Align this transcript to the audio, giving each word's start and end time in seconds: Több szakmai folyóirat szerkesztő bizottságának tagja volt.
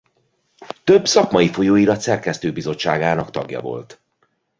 Több 0.83 1.05
szakmai 1.07 1.47
folyóirat 1.47 1.99
szerkesztő 2.01 2.51
bizottságának 2.53 3.29
tagja 3.31 3.61
volt. 3.61 3.99